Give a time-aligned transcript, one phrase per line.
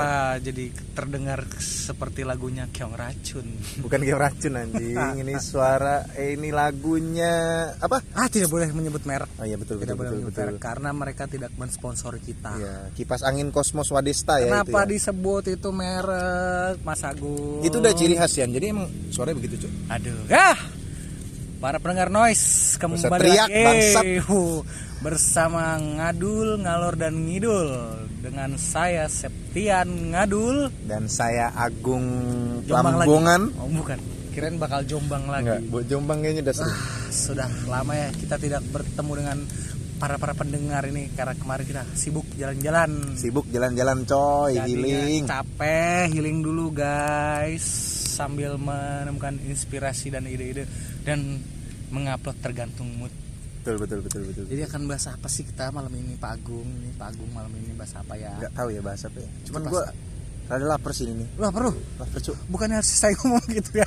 [0.00, 3.46] Kenapa jadi terdengar seperti lagunya Kyong Racun?
[3.78, 7.32] bukan kayak racun anjing ini suara eh, ini lagunya
[7.74, 9.28] apa Ah, tidak boleh menyebut merek.
[9.34, 12.52] oh iya betul Tidak betul boleh betul menyebut betul merek karena mereka tidak mensponsori kita.
[12.54, 14.90] Iya, kipas angin Kosmos Wadesta ya Kenapa itu ya.
[14.94, 17.60] disebut itu merek Mas Agung?
[17.60, 18.44] Itu udah ciri khas ya.
[18.44, 19.72] Jadi emang suaranya begitu, Cuk.
[19.88, 20.56] Aduh, ya.
[21.56, 24.04] Para pendengar noise kembali Bisa teriak, lagi bangsat.
[24.24, 24.64] Huh,
[25.00, 27.68] bersama Ngadul, Ngalor dan Ngidul
[28.20, 30.68] dengan saya Septian Ngadul.
[30.84, 32.04] Dan saya Agung
[32.64, 33.08] Jombang lagi.
[33.08, 33.42] Lambongan.
[33.56, 33.98] Oh, bukan.
[34.30, 35.42] Kirain bakal jombang lagi.
[35.42, 36.70] Enggak, buat Jombang kayaknya udah sering.
[36.70, 39.38] Ah, sudah lama ya kita tidak bertemu dengan
[39.98, 43.18] para para pendengar ini karena kemarin kita sibuk jalan-jalan.
[43.18, 45.22] Sibuk jalan-jalan coy, Jadinya healing.
[45.26, 47.66] capek healing dulu guys
[48.14, 50.70] sambil menemukan inspirasi dan ide-ide
[51.02, 51.42] dan
[51.90, 53.10] mengupload tergantung mood
[53.60, 54.44] Betul, betul, betul, betul.
[54.46, 57.72] jadi akan bahas apa sih kita malam ini Pak Agung nih Pak Agung malam ini
[57.72, 59.28] bahas apa ya Enggak tahu ya bahasa apa ya.
[59.44, 59.84] Cuman gua
[60.46, 61.28] rada lapar sih ini.
[61.36, 62.36] Wah perlu Lapar, Cuk.
[62.46, 63.86] bukannya harus saya ngomong gitu ya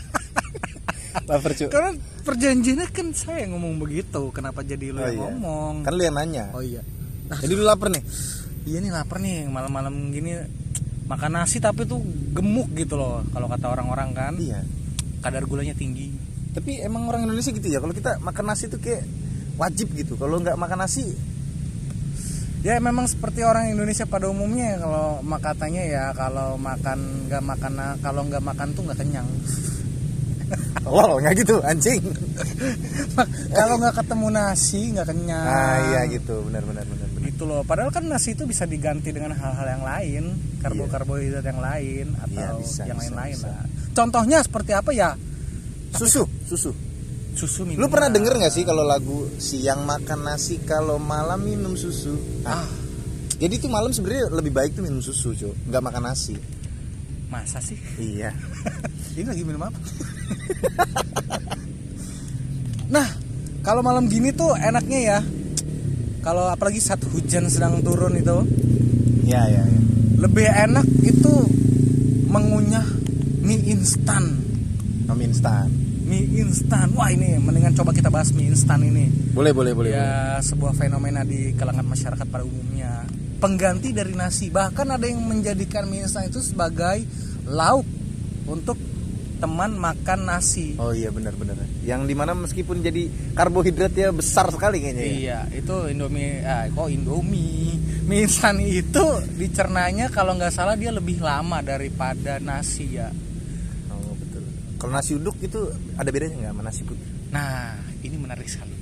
[1.29, 1.69] Lapar, Cuk.
[1.69, 5.21] karena perjanjiannya kan saya yang ngomong begitu kenapa jadi lu Oh, yang iya.
[5.27, 6.45] ngomong Kan lu yang nanya.
[6.51, 6.81] oh iya
[7.25, 8.03] nah, Jadi lu lapar nih.
[8.63, 10.37] iya nih lapar nih malam-malam gini
[11.03, 11.99] makan nasi tapi tuh
[12.31, 14.61] gemuk gitu loh kalau kata orang-orang kan Iya.
[15.19, 16.13] kadar gulanya tinggi
[16.49, 17.81] Tapi emang orang Indonesia gitu ya.
[17.81, 19.01] Kalau kita makan nasi tuh kayak
[19.57, 20.17] wajib gitu.
[20.17, 21.13] Kalau nggak makan nasi,
[22.63, 27.43] Ya memang seperti orang Indonesia pada umumnya ya, kalau mak- katanya ya kalau makan nggak
[27.43, 29.27] makan kalau nggak makan tuh nggak kenyang.
[30.87, 31.99] lol nggak gitu, anjing.
[33.51, 35.43] kalau nggak ketemu nasi nggak kenyang.
[35.43, 36.39] Ah, iya gitu.
[36.47, 37.07] Benar, benar, benar.
[37.19, 37.67] Gitu loh.
[37.67, 40.23] Padahal kan nasi itu bisa diganti dengan hal-hal yang lain,
[40.63, 43.67] karbohidrat yang lain atau Iya, bisa, yang lain-lain lah.
[43.91, 45.19] Contohnya seperti apa ya?
[45.99, 46.71] Susu, susu.
[47.33, 47.89] Susu Lu minum.
[47.89, 52.13] pernah denger nggak sih kalau lagu siang makan nasi kalau malam minum susu?
[52.43, 52.65] Ah,
[53.33, 55.51] Jadi tuh malam sebenarnya lebih baik tuh minum susu, cuy.
[55.67, 56.33] Nggak makan nasi.
[57.27, 57.73] masa sih?
[57.97, 58.29] Iya.
[59.17, 59.73] Ini lagi minum apa?
[62.93, 63.05] nah,
[63.61, 65.19] kalau malam gini tuh enaknya ya.
[66.21, 68.37] Kalau apalagi saat hujan sedang turun itu,
[69.25, 69.79] Iya, iya, iya.
[70.15, 71.33] lebih enak itu
[72.29, 72.85] mengunyah
[73.41, 74.39] mie instan.
[75.09, 75.67] Oh, mie instan.
[76.13, 76.93] Mie instan.
[76.93, 79.09] Wah, ini mendingan coba kita bahas mie instan ini.
[79.33, 79.97] Boleh, boleh, boleh.
[79.97, 79.97] boleh.
[79.97, 83.01] ya, sebuah fenomena di kalangan masyarakat pada umumnya.
[83.41, 84.53] Pengganti dari nasi.
[84.53, 87.01] Bahkan ada yang menjadikan mie instan itu sebagai
[87.49, 87.89] lauk
[88.45, 88.77] untuk
[89.41, 90.77] teman makan nasi.
[90.77, 91.57] Oh iya benar-benar.
[91.81, 95.03] Yang di mana meskipun jadi karbohidratnya besar sekali kayaknya.
[95.03, 95.09] ya.
[95.17, 97.73] Iya, itu Indomie, ah, kok Indomie?
[98.05, 99.03] Mie instan itu
[99.33, 103.09] dicernanya kalau nggak salah dia lebih lama daripada nasi ya.
[104.83, 105.59] Kalau nasi uduk itu
[105.95, 107.07] ada bedanya nggak sama nasi putih?
[107.31, 107.71] Nah,
[108.03, 108.75] ini menarik sekali.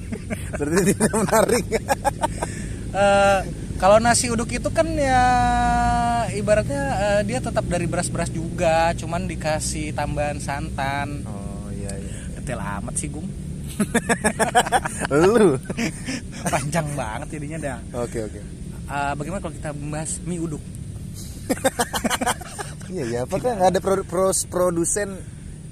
[0.56, 1.64] Berarti tidak menarik.
[2.94, 3.40] Eh,
[3.82, 5.26] kalau nasi uduk itu kan ya
[6.30, 11.26] ibaratnya eh, dia tetap dari beras-beras juga, cuman dikasih tambahan santan.
[11.26, 12.38] oh iya iya.
[12.38, 13.26] Detail amat sih, Gung.
[15.10, 15.58] Lu.
[16.46, 17.78] Panjang banget jadinya dah.
[17.98, 18.38] Oke oke.
[18.86, 20.62] Eh, bagaimana kalau kita membahas mie uduk?
[22.94, 23.18] Iya ya.
[23.26, 25.18] Apakah nggak ada pro- pros- produsen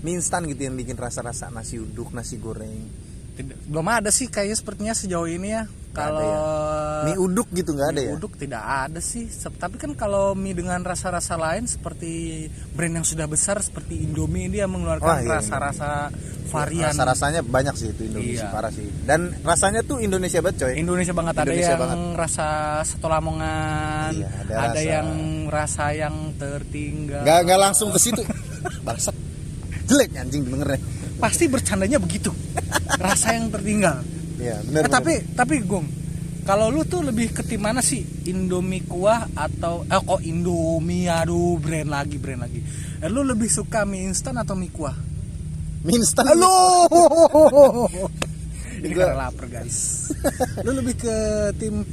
[0.02, 2.86] mie instan gitu yang bikin rasa-rasa nasi uduk, nasi goreng,
[3.32, 5.64] Tidak, belum ada sih kayaknya sepertinya sejauh ini ya.
[5.90, 6.32] Kalau
[7.02, 8.12] mie uduk gitu nggak ada mie ya?
[8.14, 9.28] uduk tidak ada sih.
[9.28, 14.64] Tapi kan kalau mie dengan rasa-rasa lain seperti brand yang sudah besar seperti Indomie dia
[14.64, 16.08] mengeluarkan iya, rasa-rasa
[16.48, 18.52] varian Rasa-rasanya banyak sih itu Indonesia Iya.
[18.52, 18.88] parah sih.
[19.02, 20.72] Dan rasanya tuh Indonesia banget coy.
[20.74, 22.00] Indonesia banget ada Indonesia yang banget.
[22.18, 22.46] rasa
[22.82, 25.08] satu lamongan, Iya, ada ada, rasa- yang
[25.48, 27.20] rasa yang tertinggal.
[27.20, 28.20] Nggak nggak langsung ke situ.
[28.86, 29.11] Bangsat.
[29.92, 30.80] Jelek anjing dengernya.
[31.20, 32.32] Pasti bercandanya begitu.
[33.04, 34.00] rasa yang tertinggal.
[34.40, 34.88] Iya, benar.
[34.88, 35.86] Eh, tapi tapi Gong,
[36.42, 38.00] kalau lu tuh lebih ke tim mana sih?
[38.24, 42.64] Indomie kuah atau eh kok Indomie aduh brand lagi brand lagi.
[42.98, 44.96] Eh, lu lebih suka mie instan atau mie kuah?
[45.84, 46.24] mie instan.
[48.82, 50.10] Ini Gua- karena lapar guys.
[50.64, 51.16] lu lebih ke
[51.54, 51.86] tim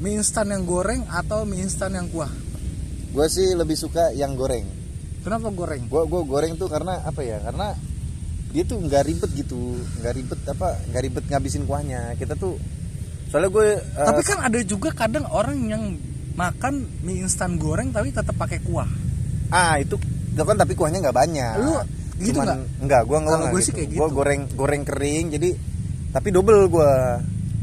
[0.00, 2.30] mie instan yang goreng atau mie instan yang kuah?
[3.10, 4.64] Gue sih lebih suka yang goreng.
[5.20, 5.84] Kenapa goreng?
[5.84, 7.38] Gue gua goreng tuh karena apa ya?
[7.38, 7.76] Karena
[8.50, 9.60] dia tuh nggak ribet gitu,
[10.00, 12.16] nggak ribet apa, nggak ribet ngabisin kuahnya.
[12.16, 12.56] Kita tuh
[13.28, 15.84] soalnya gue uh, Tapi kan ada juga kadang orang yang
[16.34, 18.88] makan mie instan goreng tapi tetap pakai kuah.
[19.50, 19.98] ah itu
[20.30, 21.54] itu kan tapi kuahnya nggak banyak.
[21.58, 21.74] Lu
[22.18, 22.58] gitu Cuman- nggak?
[22.80, 24.14] Enggak, gue Kalau gue sih kayak Gue gitu.
[24.14, 25.50] goreng goreng kering jadi
[26.10, 26.90] tapi double gue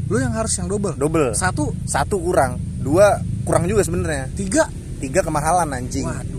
[0.08, 0.96] Lu yang harus yang double.
[0.96, 1.36] double.
[1.36, 4.32] Satu, Satu kurang, dua kurang juga sebenarnya.
[4.32, 4.64] tiga.
[4.98, 6.08] Tiga kemahalan anjing.
[6.08, 6.37] Waduh.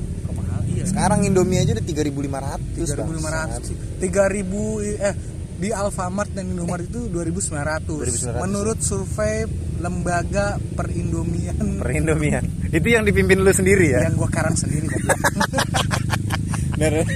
[0.79, 3.75] Iya sekarang Indomie aja udah 3.500 3.500 sih.
[3.99, 4.47] 3.000
[4.79, 5.15] i- eh
[5.59, 7.83] di Alfamart dan Indomaret itu 2.900.
[7.83, 8.39] 2.900.
[8.39, 9.43] Menurut survei
[9.75, 14.87] lembaga perindomian per Indomian itu yang dipimpin lu sendiri ya yang gua karang sendiri.
[16.73, 17.03] Bener.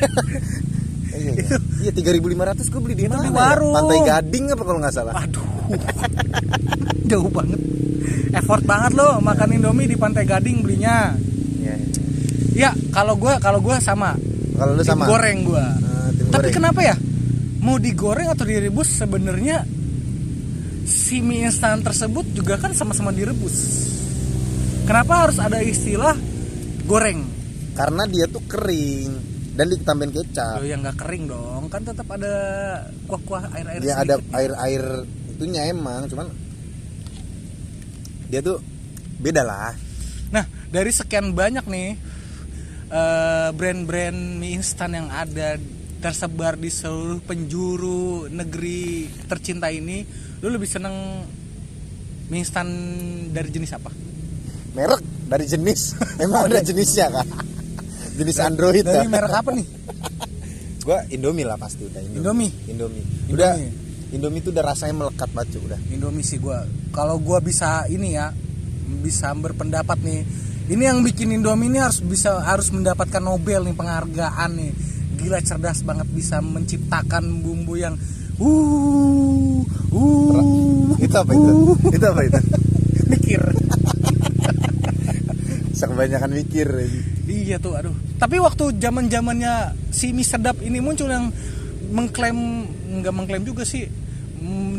[1.14, 1.56] iya iya.
[1.88, 3.36] iya 3.500 gue beli di Itu mana di ya?
[3.38, 3.74] warung.
[3.74, 5.48] Pantai Gading apa kalau nggak salah Aduh.
[7.10, 7.60] Jauh banget.
[8.34, 11.14] Effort banget lo makan Indomie di Pantai Gading belinya.
[12.54, 12.72] Iya.
[12.74, 14.14] Ya, kalau gua kalau gua sama.
[14.54, 15.66] kalau lu sama goreng gua.
[15.66, 16.54] Ah, tim Tapi goreng.
[16.54, 16.96] kenapa ya?
[17.64, 19.66] Mau digoreng atau direbus sebenarnya
[20.84, 23.90] si mie instan tersebut juga kan sama-sama direbus.
[24.84, 26.14] Kenapa harus ada istilah
[26.86, 27.34] goreng?
[27.74, 29.10] karena dia tuh kering
[29.58, 32.34] dan ditambahin kecap Loh yang nggak kering dong, kan tetap ada
[33.10, 34.38] kuah-kuah air-air dia ada sedikit.
[34.38, 34.84] air-air
[35.34, 36.30] itunya emang cuman
[38.30, 38.62] dia tuh
[39.22, 39.74] beda lah
[40.34, 41.94] Nah, dari sekian banyak nih
[42.94, 45.58] eh, brand-brand mie instan yang ada
[45.98, 50.06] tersebar di seluruh penjuru negeri tercinta ini,
[50.46, 51.26] lu lebih seneng
[52.30, 52.68] mie instan
[53.34, 53.92] dari jenis apa?
[54.74, 55.82] merek dari jenis
[56.24, 57.28] emang ada jenisnya kan
[58.18, 59.68] jenis Android Dari ya merek apa nih?
[60.86, 62.52] gua Indomie lah pasti udah Indomie?
[62.68, 63.34] Indomie Indomie.
[63.34, 63.52] udah
[64.14, 66.66] Indomie tuh udah rasanya melekat banget udah Indomie sih gua.
[66.94, 68.30] Kalau gua bisa ini ya,
[69.02, 70.22] bisa berpendapat nih.
[70.64, 74.72] Ini yang bikin Indomie ini harus bisa harus mendapatkan Nobel nih penghargaan nih.
[75.20, 78.00] Gila cerdas banget bisa menciptakan bumbu yang
[78.40, 79.62] uh
[79.92, 81.52] uh itu apa itu
[81.92, 82.40] itu apa itu
[83.12, 83.42] mikir.
[85.84, 86.68] kebanyakan mikir
[87.28, 87.92] iya tuh aduh.
[88.16, 91.28] Tapi waktu zaman-zamannya si mie sedap ini muncul yang
[91.92, 92.64] mengklaim
[93.04, 93.84] nggak mengklaim juga sih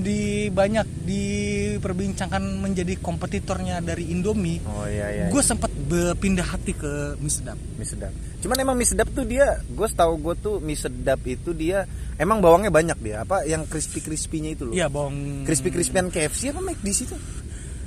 [0.04, 4.60] di banyak diperbincangkan menjadi kompetitornya dari Indomie.
[4.68, 7.56] oh iya iya gue sempat berpindah hati ke mie sedap.
[7.80, 8.12] Mie sedap.
[8.44, 11.88] Cuman emang mie sedap tuh dia gue setahu gue tuh mie sedap itu dia
[12.20, 13.24] emang bawangnya banyak dia.
[13.24, 14.74] Apa yang crispy crispy-nya itu loh?
[14.76, 17.16] Iya bawang crispy crispyan KFC apa McD sih itu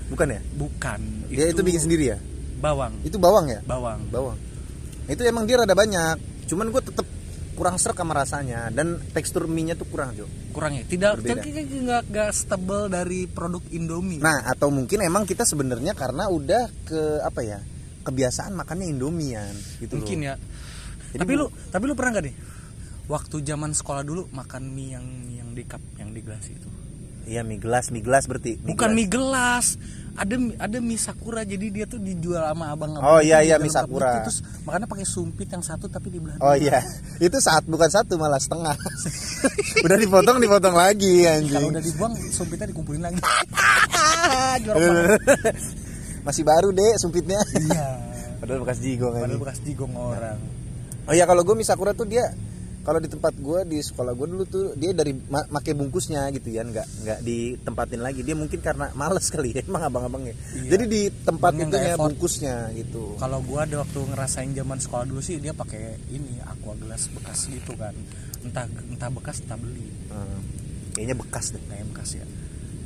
[0.09, 0.41] bukan ya?
[0.57, 0.99] Bukan.
[1.29, 2.19] Dia itu bikin sendiri ya?
[2.57, 2.93] bawang.
[3.05, 3.61] Itu bawang ya?
[3.63, 4.09] Bawang.
[4.09, 4.37] Bawang.
[5.05, 6.17] Itu emang dia rada banyak.
[6.49, 7.05] Cuman gue tetep
[7.57, 10.29] kurang serak sama rasanya dan tekstur mie nya tuh kurang Jo.
[10.53, 10.85] Kurang ya?
[10.85, 14.21] Tidak nggak nggak stable dari produk Indomie.
[14.21, 17.59] Nah atau mungkin emang kita sebenarnya karena udah ke apa ya
[18.05, 19.51] kebiasaan makannya Indomian
[19.81, 20.27] gitu mungkin loh.
[20.31, 20.35] ya.
[21.17, 22.35] Jadi tapi lu tapi lu pernah gak nih
[23.09, 26.86] waktu zaman sekolah dulu makan mie yang yang di cup yang di gelas itu
[27.27, 28.95] iya mie gelas mie gelas berarti bukan gelas.
[28.95, 29.65] mie gelas
[30.15, 34.23] ada ada mie sakura jadi dia tuh dijual sama abang Oh, iya, iya, mie sakura.
[34.23, 36.81] terus makanya pakai sumpit yang satu tapi di belah Oh iya,
[37.21, 38.73] itu saat bukan satu malah setengah.
[39.85, 41.63] udah dipotong dipotong lagi kalau anjing.
[41.69, 43.19] udah dibuang sumpitnya dikumpulin lagi
[46.23, 47.37] Masih baru deh sumpitnya.
[47.55, 47.85] iya
[48.37, 50.37] Padahal bekas jigong padahal bekas digong orang
[51.05, 52.31] Oh iya kalau gue mie sakura tuh dia
[52.87, 56.55] kalau di tempat gue di sekolah gue dulu tuh dia dari ma make bungkusnya gitu
[56.55, 58.23] ya nggak nggak ditempatin lagi.
[58.23, 60.31] Dia mungkin karena males kali ya emang abang-abangnya.
[60.55, 60.71] Iya.
[60.71, 63.19] jadi di tempat itu ya bungkusnya gitu.
[63.19, 67.51] Kalau gua ada waktu ngerasain zaman sekolah dulu sih dia pakai ini aqua gelas bekas
[67.51, 67.91] gitu kan.
[68.47, 69.83] Entah entah bekas entah beli.
[70.07, 70.39] Hmm,
[70.95, 71.63] kayaknya bekas deh.
[71.67, 72.25] Kayak bekas ya.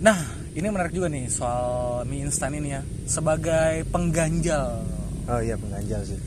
[0.02, 0.18] Nah
[0.58, 2.82] ini menarik juga nih soal mie instan ini ya.
[3.06, 4.82] Sebagai pengganjal.
[5.30, 6.18] Oh iya pengganjal sih.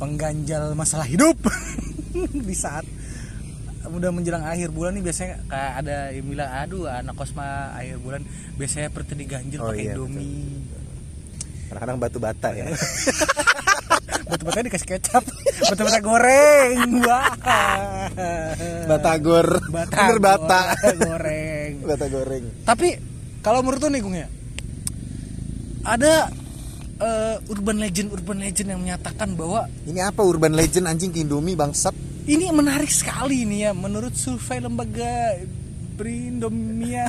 [0.00, 1.36] Pengganjal masalah hidup.
[2.48, 2.88] Di saat
[3.80, 8.20] udah menjelang akhir bulan nih biasanya kayak ada yang bilang aduh anak kosma akhir bulan
[8.54, 10.60] biasanya perut diganjel Oh, pakai iya, indomie.
[11.68, 12.66] Kadang-kadang batu bata ya.
[14.30, 15.24] Betul-betul dikasih kecap.
[15.70, 17.34] Betul-betul goreng wah
[18.86, 20.60] batagor bata bener bata.
[20.98, 21.72] goreng.
[21.90, 22.44] Bata goreng.
[22.62, 22.88] Tapi
[23.40, 24.28] kalau menurut lu nih Gung ya
[25.80, 26.28] ada
[27.00, 31.56] eh, urban legend urban legend yang menyatakan bahwa ini apa urban legend anjing ke Indomie
[31.56, 31.96] bangsat
[32.26, 35.40] ini menarik sekali nih ya menurut survei lembaga
[35.96, 37.08] Brindomia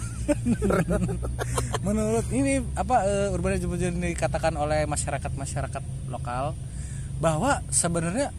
[1.87, 6.53] menurut ini apa eh, urban legend dikatakan oleh masyarakat masyarakat lokal
[7.23, 8.31] bahwa sebenarnya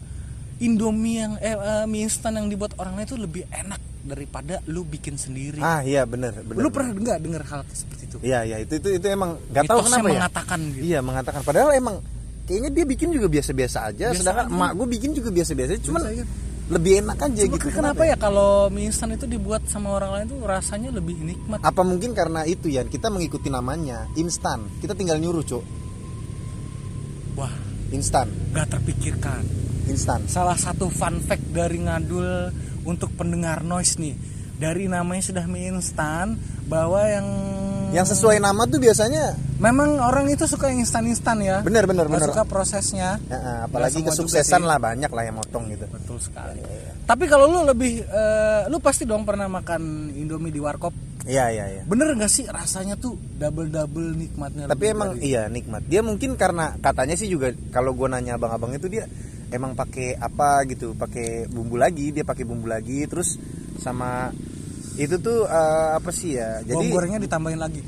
[0.61, 4.83] Indomie yang eh, eh, mie instan yang dibuat orang lain itu lebih enak daripada lu
[4.83, 5.63] bikin sendiri.
[5.63, 8.17] ah iya bener bener lu pernah nggak dengar hal seperti itu?
[8.21, 10.83] iya iya itu itu itu emang nggak tahu kenapa ya mengatakan gitu.
[10.83, 11.95] iya mengatakan padahal emang
[12.43, 14.55] kayaknya dia bikin juga biasa-biasa aja Biasa sedangkan aja.
[14.59, 16.23] emak gue bikin juga biasa-biasa aja, cuman Biasa aja.
[16.71, 20.25] Lebih enak aja Cuma gitu kenapa ya kalau mie instan itu dibuat sama orang lain
[20.31, 21.59] tuh rasanya lebih nikmat?
[21.59, 24.63] apa mungkin karena itu ya kita mengikuti namanya instan.
[24.79, 25.63] Kita tinggal nyuruh cok
[27.33, 27.51] Wah,
[27.89, 28.29] instan.
[28.53, 29.41] Nggak terpikirkan.
[29.89, 30.23] instan.
[30.31, 32.53] Salah satu fun fact dari ngadul
[32.87, 34.15] untuk pendengar noise nih.
[34.55, 36.39] Dari namanya sudah mie instan
[36.69, 37.27] bahwa yang
[37.93, 41.61] yang sesuai nama tuh biasanya memang orang itu suka yang instan-instan ya.
[41.61, 43.21] Bener bener Nggak bener suka prosesnya.
[43.29, 45.85] Ya, apalagi kesuksesan lah banyak lah yang motong gitu.
[45.87, 46.59] Betul sekali.
[47.05, 50.91] Tapi kalau lu lebih eh, lu pasti dong pernah makan indomie di warkop.
[51.23, 51.81] Iya iya iya.
[51.85, 55.87] Bener nggak sih rasanya tuh double double nikmatnya tapi emang dari- iya nikmat.
[55.87, 59.07] Dia mungkin karena katanya sih juga kalau gue nanya abang-abang itu dia
[59.53, 63.37] emang pakai apa gitu pakai bumbu lagi dia pakai bumbu lagi terus
[63.77, 64.33] sama
[64.97, 66.61] itu tuh eh, apa sih ya?
[66.61, 67.81] Bawang jadi gorengnya ditambahin lagi.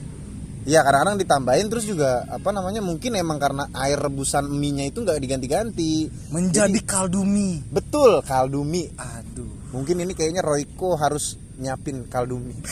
[0.66, 5.22] Ya kadang-kadang ditambahin terus juga apa namanya mungkin emang karena air rebusan mie-nya itu nggak
[5.22, 6.10] diganti-ganti.
[6.34, 7.62] Menjadi kaldu mie.
[7.70, 8.90] Betul kaldu mie.
[8.98, 9.70] Aduh.
[9.70, 12.58] Mungkin ini kayaknya Royko harus nyiapin kaldu mie.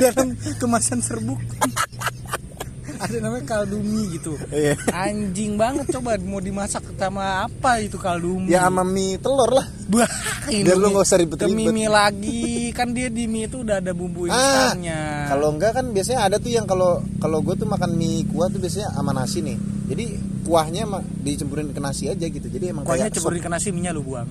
[0.00, 1.38] Dalam kemasan serbuk
[3.10, 4.78] ada namanya kaldu mie gitu Iya.
[4.88, 9.66] anjing banget coba mau dimasak sama apa itu kaldu mie ya sama mie telur lah
[9.90, 10.06] Bah,
[10.46, 11.74] Biar lu nggak usah ribet-ribet.
[11.74, 14.38] mie lagi kan dia di mie itu udah ada bumbu Ah,
[14.70, 18.46] instannya kalau enggak kan biasanya ada tuh yang kalau kalau gue tuh makan mie kuah
[18.46, 19.58] tuh biasanya sama nasi nih.
[19.86, 20.04] Jadi
[20.40, 22.46] kuahnya mah dicempurin ke nasi aja gitu.
[22.46, 24.30] Jadi emang kuahnya cemburin ke nasi minyak lu buang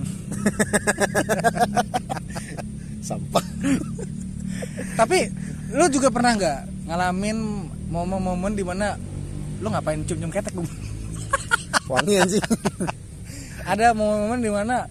[3.02, 3.44] sampah.
[4.94, 5.28] tapi
[5.70, 7.38] lu juga pernah nggak ngalamin
[7.90, 8.94] momen-momen di mana
[9.60, 10.68] lu ngapain cium-cium ketek Bung?
[11.90, 12.40] Wangi anjing.
[13.70, 14.86] ada momen-momen di mana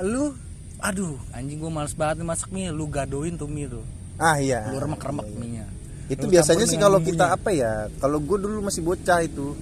[0.00, 0.32] lu
[0.78, 3.84] aduh anjing gua males banget nih masak mie lu gadoin tuh mie tuh
[4.18, 4.66] ah iya.
[4.72, 5.66] lu remek-remek mie nya
[6.10, 7.88] Itu biasanya sih kalau kita apa ya?
[7.96, 9.54] Kalau gue dulu masih bocah itu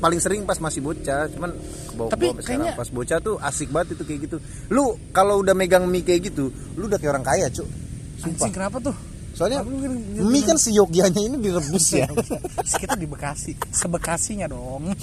[0.00, 1.50] paling sering pas masih bocah, cuman
[1.90, 4.36] kebawa Tapi sekarang kayaknya- pas bocah tuh asik banget itu kayak gitu.
[4.72, 6.48] Lu kalau udah megang mie kayak gitu,
[6.78, 7.68] lu udah kayak orang kaya, Cuk.
[8.16, 8.48] Sumpah.
[8.48, 8.96] anjing kenapa tuh
[9.34, 12.06] Soalnya kan- mie kan seyogyanya ini direbus ya.
[12.80, 14.94] kita di Bekasi sebekasinya dong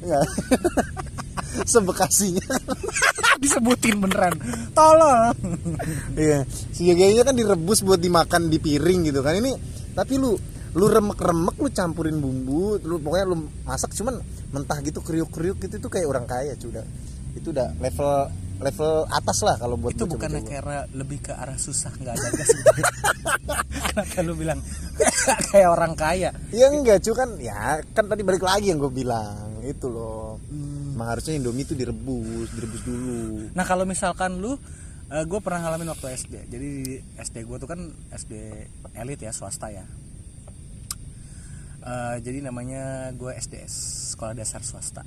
[0.00, 0.24] Enggak.
[1.64, 2.46] Sebekasinya.
[3.42, 4.34] disebutin beneran
[4.72, 5.34] tolol
[6.14, 6.46] Iya.
[6.70, 9.34] Seyogyanya kan direbus buat dimakan di piring gitu kan.
[9.36, 9.52] Ini
[9.92, 10.34] tapi lu
[10.74, 14.18] lu remek-remek lu campurin bumbu, lu pokoknya lu masak cuman
[14.50, 16.86] mentah gitu kriuk-kriuk gitu itu kayak orang kaya cuy udah.
[17.34, 18.10] Itu udah level
[18.64, 20.16] level atas lah kalau buat itu gua.
[20.16, 22.50] karena lebih ke arah susah nggak ada gas
[23.92, 24.58] kenapa lu bilang?
[25.52, 26.30] Kayak orang kaya.
[26.50, 30.40] Ya enggak cuy kan ya kan tadi balik lagi yang gue bilang itu loh.
[30.50, 33.50] Emang harusnya Indomie itu direbus, direbus dulu.
[33.52, 34.56] nah kalau misalkan lu
[35.14, 37.80] gue pernah ngalamin waktu SD jadi di SD gue tuh kan
[38.10, 38.32] SD
[38.96, 39.84] elit ya swasta ya.
[41.84, 43.72] Eh, jadi namanya gue SDS
[44.16, 45.04] sekolah dasar swasta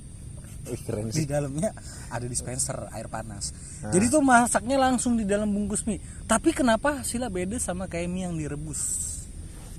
[0.68, 1.26] Ih, keren di sih.
[1.28, 1.72] dalamnya
[2.12, 3.52] ada dispenser air panas.
[3.80, 3.90] Ah.
[3.92, 6.00] Jadi tuh masaknya langsung di dalam bungkus mie.
[6.28, 8.80] Tapi kenapa hasilnya beda sama kayak mie yang direbus?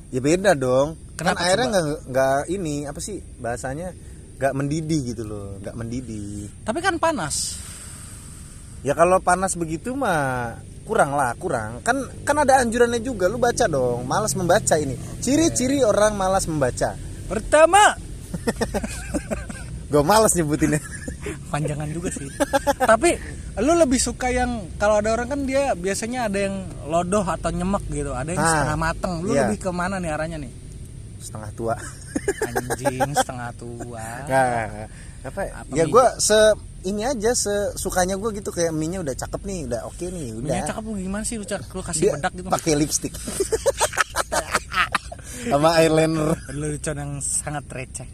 [0.09, 0.97] Ya beda dong.
[1.13, 3.93] Kenapa kan airnya nggak nggak ini apa sih bahasanya
[4.39, 6.49] nggak mendidih gitu loh, nggak mendidih.
[6.65, 7.59] Tapi kan panas.
[8.81, 11.85] Ya kalau panas begitu mah kurang lah, kurang.
[11.85, 14.07] Kan kan ada anjurannya juga, lu baca dong.
[14.09, 14.97] Malas membaca ini.
[15.21, 16.97] Ciri-ciri orang malas membaca.
[17.29, 17.93] Pertama,
[19.89, 20.77] Gue malas nyebutinnya.
[21.51, 22.29] panjangan juga sih.
[22.77, 23.17] Tapi
[23.59, 26.55] lu lebih suka yang kalau ada orang kan dia biasanya ada yang
[26.85, 29.13] lodoh atau nyemek gitu, ada yang Ah, setengah mateng.
[29.19, 29.45] Lu iya.
[29.45, 30.51] lebih ke mana nih arahnya nih?
[31.19, 31.75] Setengah tua.
[32.45, 34.05] Anjing setengah tua.
[34.25, 34.45] Nggak,
[35.25, 35.41] apa?
[35.43, 35.51] ya?
[35.57, 36.37] Apa ya gue se
[36.87, 40.47] ini aja sesukanya gue gitu kayak minyak udah cakep nih, udah oke nih, udah.
[40.47, 42.47] Minyak cakep lu gimana sih lu, lu kasih Dia bedak gitu?
[42.47, 43.13] pakai lipstick.
[45.49, 46.35] Sama eyeliner.
[46.51, 48.07] lelucon yang sangat receh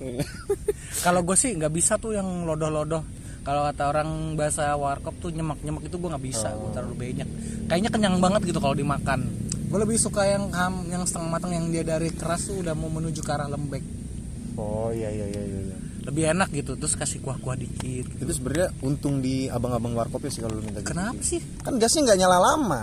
[1.04, 3.02] kalau gue sih nggak bisa tuh yang lodoh-lodoh
[3.46, 7.28] kalau kata orang bahasa warkop tuh nyemak-nyemak itu gue nggak bisa gue terlalu banyak
[7.70, 9.24] kayaknya kenyang banget gitu kalau dimakan
[9.66, 12.90] gue lebih suka yang ham yang setengah matang yang dia dari keras tuh udah mau
[12.90, 13.82] menuju ke arah lembek
[14.56, 15.76] Oh iya iya iya iya.
[16.08, 18.24] lebih enak gitu terus kasih kuah-kuah dikit gitu.
[18.24, 20.96] Itu sebenarnya untung di abang-abang warkop ya sih kalau lu minta gitu.
[20.96, 22.82] kenapa sih Kan gasnya nggak nyala lama.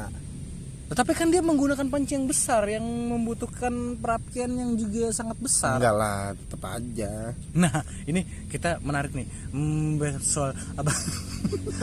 [0.93, 5.95] Tetapi kan dia menggunakan panci yang besar yang membutuhkan perapian yang juga sangat besar Enggak
[5.97, 7.33] lah, tetap aja.
[7.57, 9.25] Nah, ini kita menarik nih.
[9.49, 10.93] Hmm, soal abang,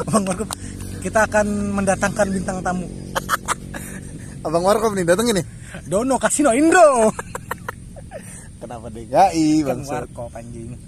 [0.06, 0.48] abang Warkop,
[1.02, 2.86] kita akan mendatangkan bintang tamu.
[4.46, 5.46] Abang warkop nih datengin nih.
[5.84, 7.12] Dono Kasino Indo.
[8.62, 10.06] Kenapa DKI bangsa?
[10.06, 10.80] Warkop anjing.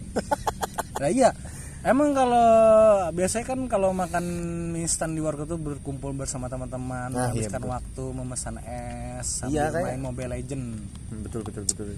[0.97, 1.35] Nah iya,
[1.83, 2.47] emang kalau
[3.11, 4.25] biasanya kan kalau makan
[4.71, 7.73] mie instan di warkop tuh berkumpul bersama teman-teman, Nah, iya, menghabiskan betul.
[7.73, 10.65] waktu memesan es, sambil Iya, kayak- main Mobile Legend.
[11.09, 11.89] Hmm, Betul betul betul.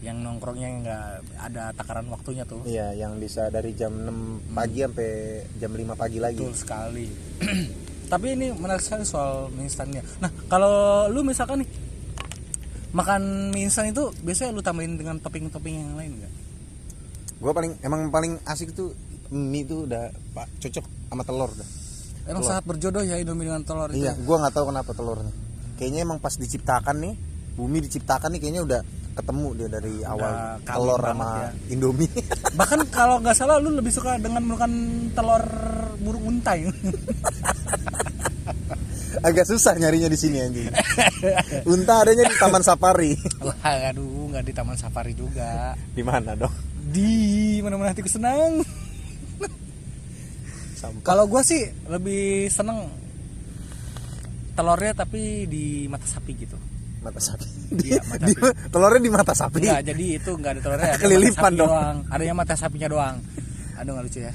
[0.00, 1.04] Yang nongkrongnya nggak
[1.40, 2.62] ada takaran waktunya tuh.
[2.64, 4.18] Iya, yang bisa dari jam 6
[4.50, 5.10] pagi sampai
[5.56, 6.38] jam 5 pagi lagi.
[6.38, 7.06] Betul sekali.
[8.12, 10.02] Tapi ini menarik sekali soal mie instannya.
[10.18, 11.70] Nah, kalau lu misalkan nih
[12.92, 16.32] makan mie instan itu biasanya lu tambahin dengan topping-topping yang lain enggak?
[17.38, 18.90] Gua paling emang paling asik tuh
[19.32, 21.68] mie itu udah pak cocok sama telur dah.
[22.28, 25.32] emang sangat berjodoh ya Indomie dengan telur itu Iya, gua nggak tahu kenapa telurnya.
[25.80, 27.14] Kayaknya emang pas diciptakan nih,
[27.58, 28.80] bumi diciptakan nih kayaknya udah
[29.12, 31.50] ketemu dia dari awal kawin telur sama ya.
[31.74, 32.12] Indomie.
[32.60, 34.72] bahkan kalau nggak salah lu lebih suka dengan makan
[35.16, 35.44] telur
[35.98, 36.68] burung untai
[39.22, 40.72] Agak susah nyarinya di sini anjing.
[41.72, 43.12] Unta adanya di Taman Safari.
[43.44, 46.50] Wah, aduh nggak di taman safari juga di mana dong?
[46.92, 48.64] di mana mana hatiku senang.
[51.00, 52.90] Kalau gua sih lebih seneng
[54.52, 56.58] telurnya tapi di mata sapi gitu
[57.02, 57.42] Mata sapi.
[57.68, 58.38] Di, Iya, mata di-
[58.70, 59.58] telurnya di mata sapi.
[59.58, 61.66] Enggak, jadi itu enggak ada telurnya, ada Kelilipan sapi dong.
[61.66, 61.96] doang.
[62.06, 63.16] Adanya mata sapinya doang.
[63.74, 64.30] Aduh nggak lucu ya.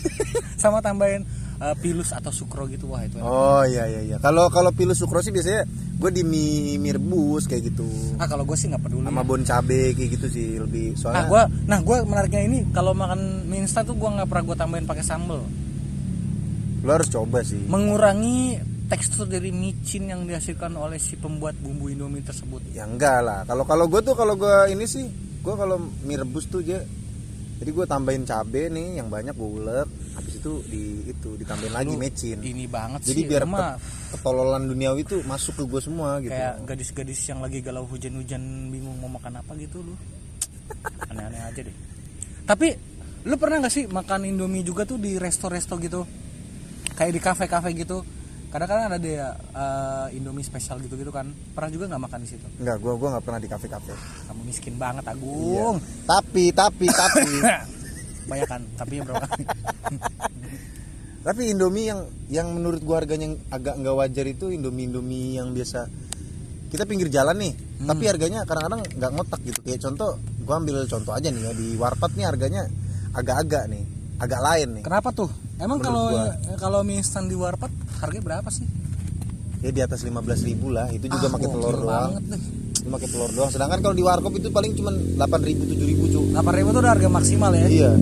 [0.58, 1.22] Sama tambahin
[1.56, 3.14] eh, pilus atau sukro gitu wah itu.
[3.14, 3.22] enak.
[3.22, 4.16] Oh iya iya iya.
[4.18, 7.86] Kalau kalau pilus sukro sih biasanya gue di mie, mie rebus kayak gitu.
[8.18, 9.06] Ah kalau gue sih nggak peduli.
[9.06, 11.24] Sama bon cabe kayak gitu sih lebih Nah soalnya.
[11.28, 14.82] gue, nah gue menariknya ini kalau makan mie instan tuh gue nggak pernah gue tambahin
[14.82, 15.46] pakai sambel.
[16.80, 17.60] Lo harus coba sih.
[17.62, 18.56] Mengurangi
[18.86, 22.64] tekstur dari micin yang dihasilkan oleh si pembuat bumbu Indomie tersebut.
[22.70, 23.40] Ya enggak lah.
[23.44, 25.06] Kalau kalau gue tuh kalau gue ini sih,
[25.38, 26.82] gue kalau mie rebus tuh dia
[27.56, 29.84] jadi gue tambahin cabe nih yang banyak gue ulek
[30.16, 33.28] habis itu di itu ditambahin lagi Lu mecin Ini banget jadi sih.
[33.28, 33.76] biar ke-
[34.10, 38.96] ketololan duniawi itu masuk ke gue semua gitu kayak gadis-gadis yang lagi galau hujan-hujan bingung
[38.96, 39.92] mau makan apa gitu lu
[41.04, 41.76] aneh-aneh aja deh
[42.42, 42.72] tapi
[43.22, 46.00] lu pernah nggak sih makan indomie juga tuh di resto-resto gitu
[47.00, 48.04] kayak di kafe-kafe gitu.
[48.50, 51.32] Kadang-kadang ada deh eh, indomie spesial gitu gitu kan.
[51.56, 52.44] Pernah juga nggak makan di situ?
[52.60, 53.90] Enggak gue gue nggak pernah di kafe kafe
[54.28, 55.80] kamu miskin banget agung.
[56.04, 57.24] Tapi tapi tapi.
[58.28, 59.26] Banyak kan tapi ya berapa
[61.20, 62.00] tapi indomie yang
[62.32, 65.88] yang menurut gue harganya yang agak nggak wajar itu indomie indomie yang biasa.
[66.70, 67.88] Kita pinggir jalan nih Hmm.
[67.88, 69.56] tapi harganya kadang-kadang nggak ngotak gitu.
[69.64, 72.68] Kayak contoh gue ambil contoh aja nih ya di warpat nih harganya
[73.16, 73.84] agak-agak nih
[74.20, 74.82] agak lain nih.
[74.84, 75.30] Kenapa tuh?
[75.56, 76.36] Emang kalau gua.
[76.56, 78.68] kalau mie instan di warpat harganya berapa sih?
[79.60, 80.88] Ya di atas 15.000 ribu lah.
[80.88, 82.10] Itu juga Ah, pakai telur doang.
[82.70, 83.50] Itu pakai telur doang.
[83.50, 86.92] Sedangkan kalau di warkop itu paling cuma 8.000 ribu tujuh ribu cu 8000 tuh udah
[86.92, 87.66] harga maksimal ya?
[87.66, 87.92] Iya.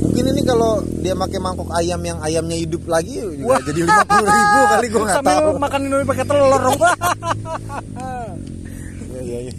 [0.00, 4.60] Mungkin ini kalau dia pakai mangkok ayam yang ayamnya hidup lagi juga jadi 50.000 ribu
[4.72, 5.48] kali gue nggak Sambil tahu.
[5.58, 6.78] makan indomie pakai telur dong.
[9.14, 9.52] Iya iya iya.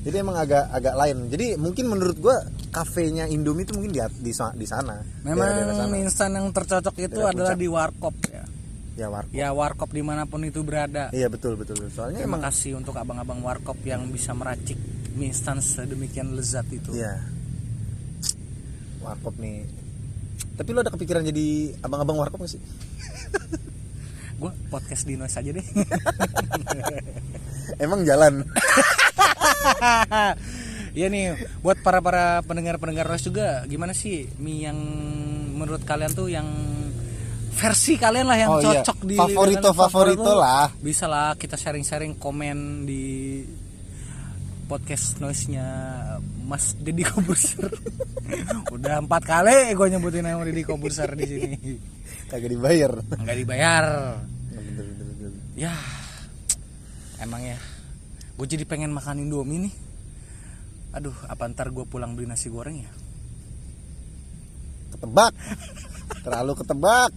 [0.00, 1.28] Jadi emang agak agak lain.
[1.28, 2.36] Jadi mungkin menurut gua
[2.70, 5.02] kafenya Indomie itu mungkin di di, di sana.
[5.26, 5.90] Memang sana.
[5.90, 7.62] mie instan yang tercocok itu Daerah adalah puncak.
[7.62, 8.44] di warkop ya.
[8.98, 9.34] Ya warkop.
[9.34, 11.10] Ya warkop di mana pun itu berada.
[11.10, 11.82] Iya betul betul.
[11.90, 14.78] Soalnya Terima emang kasih untuk abang-abang warkop yang bisa meracik
[15.18, 16.94] mie instan sedemikian lezat itu.
[16.94, 17.18] Iya.
[19.02, 19.66] Warkop nih.
[20.54, 22.62] Tapi lo ada kepikiran jadi abang-abang warkop gak sih?
[24.40, 25.60] Gue podcast di noise aja deh.
[27.84, 28.40] Emang jalan.
[30.90, 31.24] Iya nih,
[31.62, 34.78] buat para para pendengar-pendengar noise juga, gimana sih mie yang
[35.54, 36.46] menurut kalian tuh yang
[37.50, 40.66] versi kalian lah yang Oh iya, cocok di favorito- kalian, favorito lah.
[40.76, 43.04] Bisa lah kita sharing-sharing komen di
[44.64, 45.66] podcast noise-nya
[46.46, 47.70] Mas Deddy Kobuser.
[48.74, 51.58] Udah empat kali gue nyebutin nama Deddy Kobuser di sini.
[52.30, 52.92] Kagak dibayar.
[52.98, 53.84] Nggak dibayar.
[54.50, 55.32] Bener, bener, bener.
[55.58, 55.74] Ya,
[57.18, 57.58] emang ya.
[58.34, 59.74] Gue jadi pengen makan Indomie nih.
[60.90, 62.90] Aduh, apa ntar gue pulang beli nasi goreng ya?
[64.96, 65.32] Ketebak.
[66.26, 67.10] Terlalu ketebak.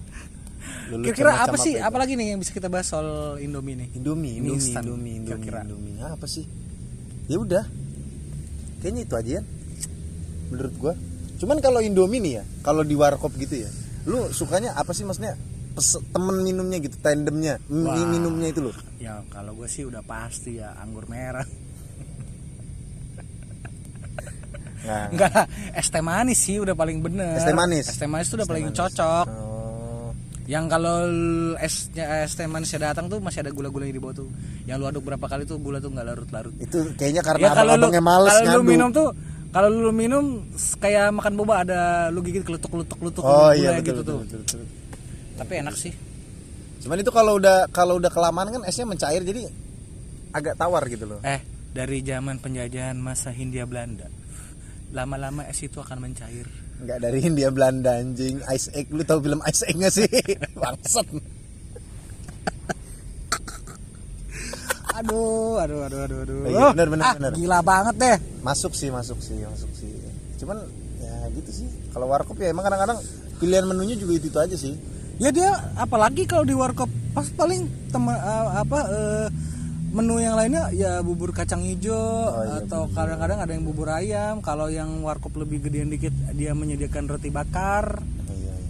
[0.94, 1.74] Kira-kira apa sih?
[1.76, 1.82] itu?
[1.82, 3.90] Apalagi nih yang bisa kita bahas soal Indomie nih?
[3.98, 5.62] Indomie, Mie Indomie, instan, Indomie, Indomie, kira-kira.
[5.66, 5.96] Indomie.
[6.06, 6.46] Apa sih?
[7.26, 7.66] Ya udah.
[8.84, 9.42] Kayaknya itu aja ya.
[10.54, 10.94] Menurut gua.
[11.42, 13.70] Cuman kalau Indomie nih ya, kalau di warkop gitu ya.
[14.06, 15.34] Lu sukanya apa sih maksudnya?
[15.74, 17.98] Pes- temen minumnya gitu, tandemnya, Wah.
[18.06, 18.76] minumnya itu loh.
[19.02, 21.48] Ya kalau gue sih udah pasti ya anggur merah.
[24.84, 27.40] Nah, Enggak lah, es teh manis sih udah paling bener.
[27.40, 27.86] Es teh manis?
[27.88, 28.78] Es teh manis tuh udah paling manis.
[28.78, 29.26] cocok.
[29.32, 30.12] oh,
[30.44, 30.98] Yang kalau
[31.56, 34.28] esnya es teh manisnya datang tuh masih ada gula-gulanya di bawah tuh.
[34.68, 36.52] Yang lu aduk berapa kali tuh gula tuh nggak larut-larut.
[36.60, 39.08] itu kayaknya karena ya kalau lu males kalau lu minum tuh
[39.54, 40.24] kalau lu minum
[40.82, 41.80] kayak makan boba ada
[42.12, 44.20] lu gigit kelutuk-kelutuk-kelutuk Oh iya betul, gitu betul, tuh.
[44.26, 44.62] betul, betul.
[45.40, 45.94] Tapi enak sih.
[46.84, 49.48] Cuman itu kalau udah kalau udah kelamaan kan esnya mencair jadi
[50.36, 51.24] agak tawar gitu loh.
[51.24, 51.40] Eh,
[51.72, 54.12] dari zaman penjajahan masa Hindia Belanda.
[54.94, 56.46] Lama-lama es itu akan mencair.
[56.78, 58.46] Enggak dari Hindia Belanda anjing.
[58.54, 60.06] Ice Egg lu tahu film Ice Egg gak sih?
[60.62, 61.10] Bangsat.
[64.94, 66.38] Aduh, aduh, aduh, aduh, aduh.
[66.46, 67.32] Oh iya, bener, bener, ah, bener.
[67.34, 68.18] Gila banget deh.
[68.46, 69.90] Masuk sih, masuk sih, masuk sih.
[70.38, 70.62] Cuman
[71.02, 71.68] ya gitu sih.
[71.90, 73.02] Kalau warkop ya emang kadang-kadang
[73.42, 74.78] pilihan menunya juga itu, aja sih.
[75.18, 75.50] Ya dia
[75.82, 79.28] apalagi kalau di warkop pas paling tema, eh, apa eh,
[79.94, 84.42] menu yang lainnya ya bubur kacang hijau iya, atau kadang-kadang ada yang bubur ayam.
[84.42, 88.02] Kalau yang warkop lebih gedean dikit dia menyediakan roti bakar.
[88.02, 88.70] Oh, iya, iya.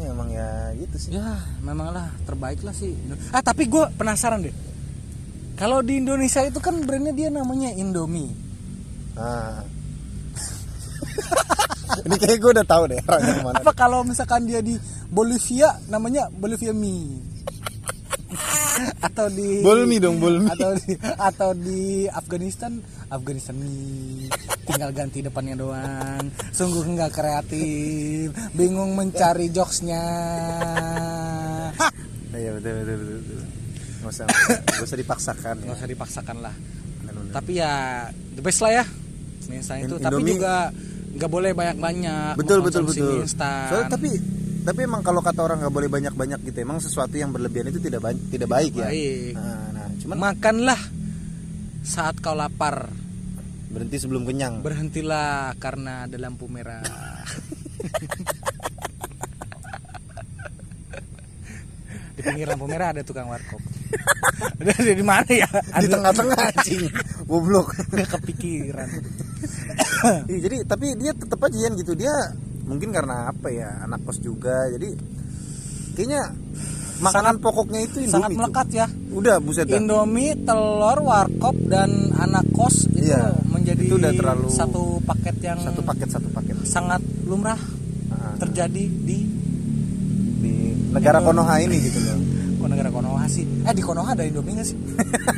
[0.00, 2.92] ya emang ya gitu sih ya memang lah terbaik lah sih
[3.32, 4.52] ah tapi gue penasaran deh
[5.56, 8.28] kalau di Indonesia itu kan brandnya dia namanya Indomie
[9.16, 9.64] nah.
[12.06, 14.76] ini kayak gue udah tahu deh orang yang mana apa kalau misalkan dia di
[15.08, 17.35] Bolivia namanya Bolivia mie
[19.06, 20.50] atau di Bolmi dong, bolmi.
[20.50, 22.72] atau di atau di Afghanistan
[23.06, 23.54] Afghanistan
[24.66, 26.26] tinggal ganti depannya doang.
[26.50, 28.34] Sungguh nggak kreatif.
[28.52, 30.04] Bingung mencari jokesnya.
[32.36, 33.40] Iya betul betul betul, betul.
[33.96, 35.62] nggak usah nggak usah dipaksakan ya.
[35.64, 36.54] nggak usah dipaksakan lah.
[37.32, 37.72] Tapi ya
[38.36, 38.84] the best lah ya.
[39.48, 39.96] Instan itu.
[39.96, 40.68] Tapi juga
[41.16, 43.24] nggak boleh banyak banyak betul betul betul.
[43.24, 43.72] instan.
[43.72, 44.20] Soalnya tapi
[44.66, 47.78] tapi emang kalau kata orang nggak boleh banyak banyak gitu emang sesuatu yang berlebihan itu
[47.78, 48.90] tidak ba- tidak baik ya?
[48.90, 49.38] Baik.
[49.38, 50.80] nah, nah cuman makanlah
[51.86, 52.90] saat kau lapar.
[53.70, 54.66] Berhenti sebelum kenyang.
[54.66, 56.82] Berhentilah karena ada lampu merah.
[62.16, 63.62] Di pinggir lampu merah ada tukang warkop.
[64.58, 65.46] Ada di mana ya?
[65.78, 66.90] Di tengah-tengah anjing.
[67.28, 67.76] Goblok.
[67.92, 68.88] Kepikiran.
[70.26, 71.92] Jadi tapi dia tetap aja gitu.
[71.94, 72.10] Dia
[72.66, 74.90] mungkin karena apa ya anak kos juga jadi
[75.92, 76.22] kayaknya
[76.98, 79.76] makanan pokoknya itu Indomie sangat melekat ya udah buset dah.
[79.76, 85.58] Indomie, telur, warkop dan anak kos itu Iya, menjadi itu udah terlalu- satu paket yang
[85.58, 87.60] satu paket satu paket sangat lumrah
[88.06, 89.18] Nah, terjadi di
[90.36, 90.52] di
[90.88, 92.16] negara Indo- Konoha ini gitu loh
[92.58, 93.44] kok negara Konoha sih?
[93.44, 94.78] Eh di Konoha ada Indomie nggak sih?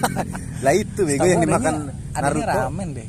[0.64, 1.74] lah itu bego yang dimakan
[2.12, 3.08] adanya Naruto ramen deh.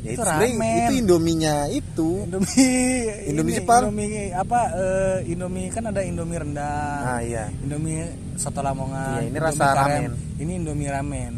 [0.00, 0.54] ya, itu ramen.
[0.78, 3.82] itu Indominya itu Indomie Indomie ini, Jepang.
[3.90, 7.02] Indomie apa eh, Indomie kan ada Indomie rendang.
[7.02, 8.06] nah iya Indomie
[8.38, 9.18] soto lamongan.
[9.18, 10.10] Iya, ini Indomie rasa ramen.
[10.38, 11.34] Ini Indomie ramen.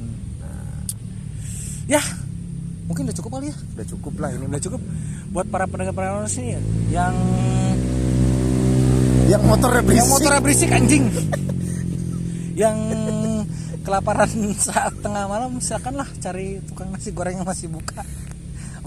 [1.91, 1.99] Ya,
[2.87, 3.57] mungkin udah cukup kali ya.
[3.75, 4.79] udah cukup lah ini Udah cukup
[5.35, 6.55] buat para pendengar-pendengar sini
[6.95, 7.15] yang
[9.27, 11.05] yang motornya berisik yang motornya berisik anjing.
[12.55, 12.77] yang
[13.83, 18.07] kelaparan saat tengah malam silakanlah cari tukang nasi goreng yang masih buka.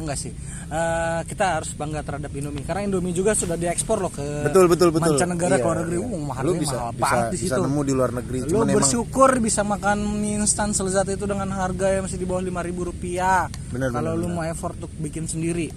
[0.03, 0.31] Enggak sih.
[0.65, 4.89] Eh, kita harus bangga terhadap Indomie karena Indomie juga sudah diekspor loh ke betul betul
[4.89, 5.95] betul mancanegara Iya, ke luar negeri.
[5.95, 6.07] iya.
[6.09, 7.61] Uh, mahal lu bisa mahal bisa, banget di bisa situ.
[7.63, 11.47] nemu di luar negeri Lu cuman emang bersyukur bisa makan mie instan selezat itu dengan
[11.49, 12.51] harga yang masih di bawah 5000
[12.83, 13.47] rupiah.
[13.69, 15.67] Benar, Kalau benar, lu mau effort untuk bikin sendiri.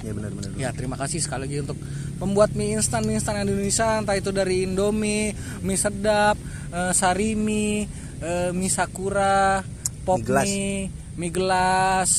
[0.00, 1.76] ya benar benar Ya terima kasih sekali lagi untuk
[2.16, 6.34] pembuat mie instan mie instan Indonesia entah itu dari Indomie, mie sedap,
[6.70, 7.84] eh, Sarimi,
[8.18, 9.60] eh, mie Sakura,
[10.02, 10.44] Pop Mie gelas.
[10.44, 10.74] mie,
[11.14, 12.10] mie gelas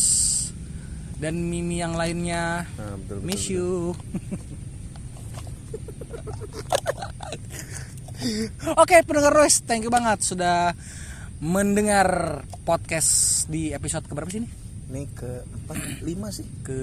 [1.22, 2.66] dan mie yang lainnya.
[2.66, 3.54] Nah, betul, betul, Miss betul.
[3.54, 3.94] you.
[8.78, 10.74] Oke pendengar Royce, thank you banget sudah
[11.42, 14.61] mendengar podcast di episode keberapa sih ini?
[14.92, 16.44] Ini ke empat lima sih?
[16.68, 16.80] Ke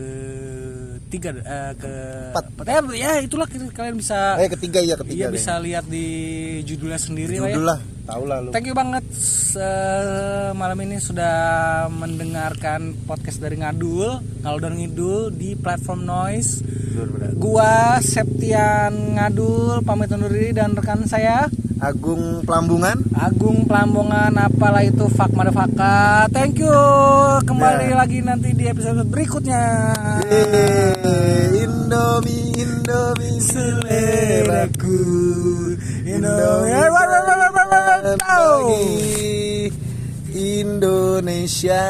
[1.13, 1.93] tiga eh, ke
[2.33, 2.65] Empat.
[2.65, 6.09] ya, ya itulah kalian bisa eh ketiga ya iya ketiga bisa lihat di
[6.65, 7.53] judulnya sendiri lah ya.
[7.53, 8.51] Judul lah tahu lah lu.
[8.57, 9.05] Thank you banget
[9.61, 11.37] eh, malam ini sudah
[11.93, 16.65] mendengarkan podcast dari Ngadul kalau dan Ngidul di platform Noise.
[16.65, 22.99] Betul, gua Septian Ngadul pamit undur diri dan rekan saya Agung Pelambungan.
[23.15, 26.75] Agung Pelambongan apalah itu Fak Madafaka thank you.
[27.47, 28.03] Kembali Ya.
[28.03, 29.95] lagi nanti di episode berikutnya.
[30.27, 35.01] Yeay, Indomie Indomie seleraku.
[36.03, 36.75] Indomie
[40.39, 41.87] Indonesia